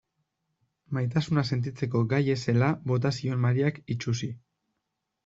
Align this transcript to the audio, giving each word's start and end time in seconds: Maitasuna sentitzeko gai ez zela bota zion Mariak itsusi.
Maitasuna 0.97 1.43
sentitzeko 1.55 2.01
gai 2.13 2.21
ez 2.35 2.37
zela 2.45 2.71
bota 2.93 3.13
zion 3.19 3.45
Mariak 3.45 3.79
itsusi. 3.97 4.31